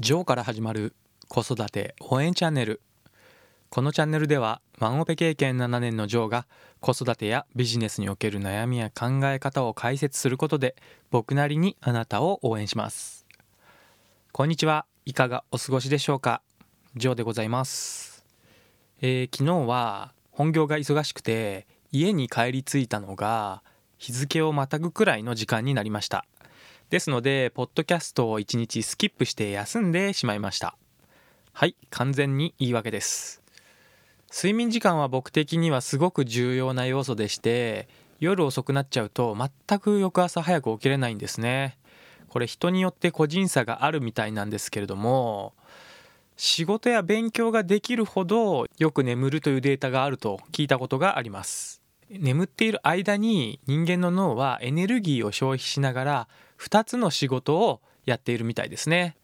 [0.00, 0.94] ジョーから始まる
[1.28, 2.80] 子育て応援チャンネル。
[3.68, 6.46] このチャンネルではワンオペ経験7年のジョーが
[6.80, 10.74] 子育てやビジネスにおける悩みや考え方を解説することで
[11.10, 13.26] 僕なりにあなたを応援します。
[14.32, 14.86] こんにちは。
[15.04, 16.40] いかがお過ごしでしょうか？
[16.96, 18.24] ジョーでございます、
[19.02, 23.62] えー昨日は本業が忙しくて家に帰り着いたのが
[23.98, 26.24] 日付をまたぐくらいの時間になりました。
[26.90, 30.76] ですのでポッドキャストを1日スキップして休んでしまいました。
[31.52, 33.42] はい完全に言い訳です。
[34.28, 39.36] 睡眠時間は僕的にはすごく重要な要素でして夜遅くなっちゃうと
[39.68, 41.78] 全く翌朝早く起きれないんですね。
[42.28, 45.52] これ人によって個人差があるみたいなんですけれども
[46.36, 51.79] 仕事や勉強ができるほどよく眠るというデータがあると聞いたことがあります。
[52.10, 56.28] 眠っている間に人間の脳はエネルギーを消費しながら
[56.58, 59.16] 2つの仕事をやっているみたいですね。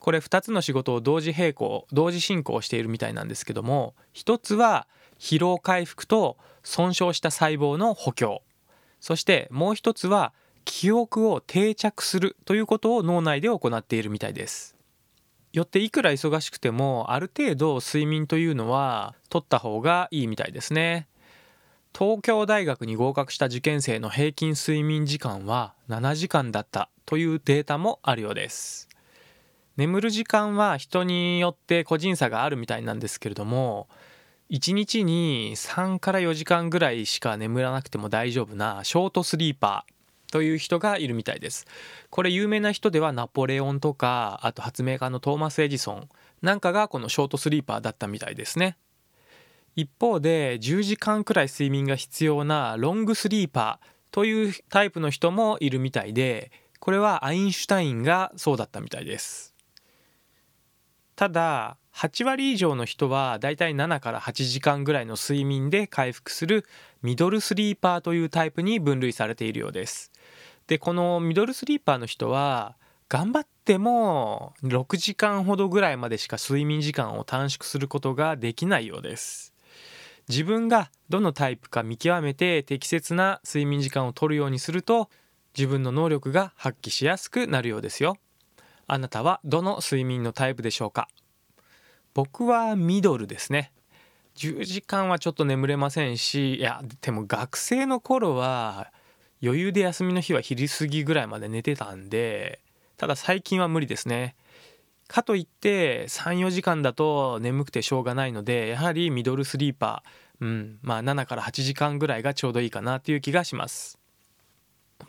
[0.00, 4.86] これ2つの仕事を同時並行同時進行しているみたいなんですけども1つは
[5.18, 8.42] 疲労回復と損傷した細胞の補強。
[9.00, 10.32] そしてもう一つは
[10.64, 14.74] 記憶を定着するということを脳内で行っているみたいです。
[15.52, 21.06] よっていくら忙しくてもある程度睡眠というのは取った方がいいみたいですね。
[21.96, 28.88] 東京大学に合格した受験生の平均睡眠時間は7時間だったというデータもあるようです。
[29.76, 33.88] 眠る時間は人によって個人差があるみたいなんですけれども
[34.50, 41.64] 1日に3から4時間ぐらいしか眠らなくても大丈夫なショートスリーパーという人がいるみたいです。
[42.10, 46.08] これ有名な人ではナポレオンとかあと発明家のトーマス・エジソン
[46.42, 48.76] なんかがこのショートスリーパーだったみたいですね。
[49.76, 59.54] 一方で10時間くらい睡眠が必要なロングスリーパーというタイプの人もいるみたいでこれはアインシュタインがそうだったみたいです。
[61.16, 66.66] ただ8割以上の人はだいたい7から8時間ぐらいの睡眠で回復する
[67.02, 70.10] ミドルスリーパーというタイプに分類されているようです。
[70.66, 72.76] でこのミドルスリーパーの人は
[73.08, 79.53] 頑張っても6時間ほどぐらいまでしか睡眠時間を短縮することができないようです。
[80.28, 85.10] 自分がどのタイプか見極めて適切な睡眠時間を取るようにすると
[85.56, 88.16] 自分の能力が発揮しやすくなるようですよ。
[88.86, 91.08] あなたはどの睡眠のタイプでしょうか？
[92.14, 93.72] 僕はミドルですね。
[94.36, 98.90] 10時間はちょっと眠れませんしいやでも学生の頃は
[99.42, 102.60] 余裕で休みの日は昼過ぎぐらいまで寝てたんで
[102.96, 104.34] ただ最近は無理ですね。
[105.06, 113.98] かといって34時間だと眠くてしょうがないのでやはりミドルスリーパーうんまあ7から8時間ぐらいがちょうどいいかなという気がします。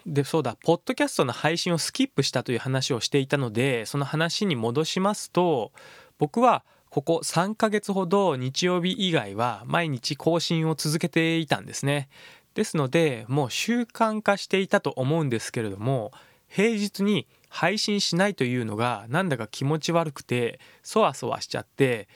[0.06, 5.72] でそうだポッドキャストの配信をスキップしたという話をしていたのでその話に戻しますと
[6.18, 12.10] 僕はここ3ヶ月ほど日曜日以外は毎日更新を続けていたんですね。
[12.54, 16.12] ですのでもう習慣化していたと思うんですけれども
[16.48, 22.10] 平日に配信しないというのがなんだか気持ち悪くてそわそわしちゃって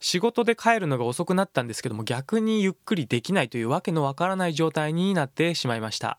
[0.00, 6.18] 仕事で帰るのが遅くなったんですけども逆にゆっくりできないというわけのわからない状態になってしまいました。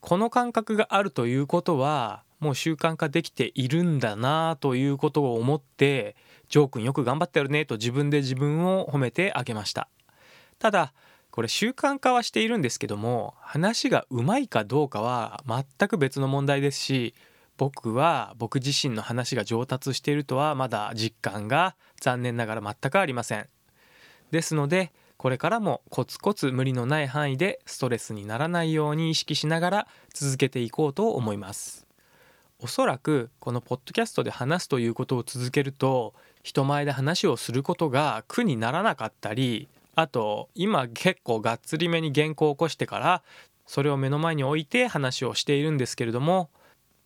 [0.00, 6.16] この感覚があるということはもう習慣化できているんだなということを思って
[6.48, 9.86] ジョー君よく頑張ってるねと自分で自分を褒めてあげました。
[10.58, 10.94] ただ
[11.30, 17.14] これ習慣化はしているんですけども話がうまいかどうかは全く別の問題ですし
[17.60, 23.48] 僕は僕自身の話が上達しているとはまだ実感が残念ながら全くありません。
[24.30, 31.86] ですのでこれからもコツコツ無理のない範囲でストレスにならないように意識しながら続けていこうと思います。
[32.60, 43.22] おそらくこのポッドキャストで話すということを続けると人前で話をすることが苦にならなかったりあと今結構がっつりめに原稿を起こしてから
[43.66, 46.48] それを目の前に置いて話をしているんですけれども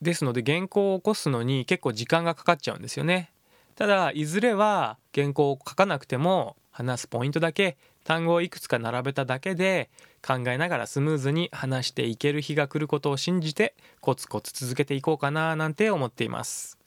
[0.04, 3.32] ですので原稿を起こすのに結構時間がかかっちゃうんですよね。
[3.74, 9.90] ただいずれは原稿を書かなくても話すポイントだけ単語をいくつか並べただけで
[10.24, 16.78] 考えながらスムーズに話していける日が来ることを信じてコツコツ続けていこうかななんて思っています。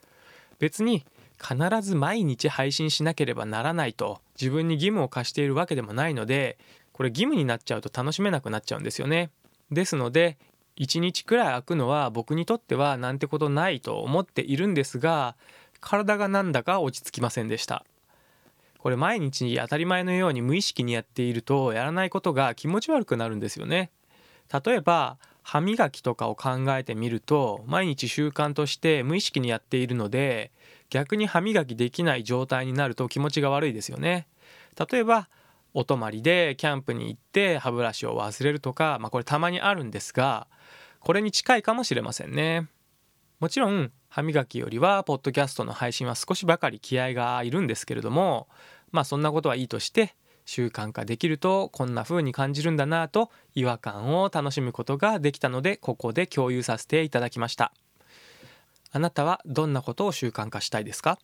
[0.58, 1.04] 別に
[1.40, 6.58] 必ず毎日配信しなければならないと自分に義務を課しているわけでもないので
[6.92, 9.30] これ義務になっちゃうと楽しめなくなっちゃうんですよね。
[9.70, 10.38] ですので
[10.78, 15.36] 1日くらい空くのは僕にとってはなんてことないと思っているんですが
[15.80, 17.84] 体がなんだか落ち着きませんでした。
[18.78, 23.90] これ毎日当たり前のように無意識にやっているとやらないことが気持ち悪くなるんですよね。
[24.64, 30.52] 例えば歯磨きとかを考えてみると毎日習慣として無意識にやっているので
[30.90, 34.28] 逆に歯磨きできない状態になると気持ちが悪いですよね。
[34.90, 35.28] 例えば
[35.74, 40.46] お泊まりでキャンプに行って歯ブラシを忘れるとか、まあ、これたまにあるんですが
[41.08, 42.68] これに近いかもしれませんね。
[43.40, 48.46] もちろん歯磨きよりはポッドキャストの配信は少しばかり気合がいるんですけれども
[48.92, 50.14] まあそんなことはいいとして
[50.44, 57.72] 習慣化できるとこんな風に感じるんだなと違和感を楽しむことができたのでここで共有させていただきました。
[58.92, 61.18] あなたはどんなことを習慣化したいですか？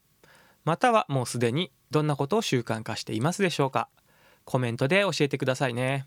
[0.65, 3.91] またはもうすでにどんなことを習慣化していますでしょうか？
[4.47, 6.07] コメントで教えてくださいね。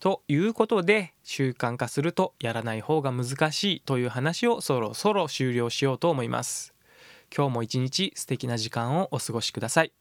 [0.00, 6.74] ということで習慣化するとやらない方が難しいという話をそろそろ終了しようと思います。
[7.34, 9.92] 今日も一日素敵な時間をお過ごしください。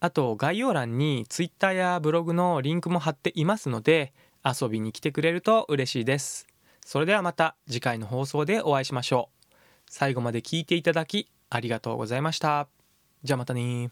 [0.00, 4.12] あと概要欄に Twitter やブログのリンクも貼っていますので
[4.44, 6.46] 遊びに来てくれると嬉しいです。
[6.80, 9.54] それではまた次回の放送でお会いしましょう。
[9.90, 12.66] 最後まで聞いていただきありがとうございました。
[13.22, 13.90] じゃあまたね